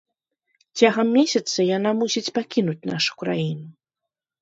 Цягам 0.81 1.07
месяца 1.19 1.59
яна 1.77 1.89
мусіць 2.01 2.33
пакінуць 2.41 2.87
нашу 2.95 3.11
краіну. 3.25 3.67